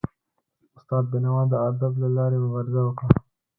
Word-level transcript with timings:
استاد 0.77 1.03
بینوا 1.11 1.41
د 1.49 1.53
ادب 1.69 1.93
له 2.01 2.07
لاري 2.17 2.37
مبارزه 2.45 2.81
وکړه. 2.83 3.09